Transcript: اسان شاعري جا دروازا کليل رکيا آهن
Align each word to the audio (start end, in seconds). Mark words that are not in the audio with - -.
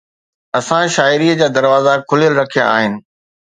اسان 0.59 0.85
شاعري 0.95 1.29
جا 1.41 1.47
دروازا 1.57 1.93
کليل 2.09 2.33
رکيا 2.41 2.65
آهن 2.77 2.93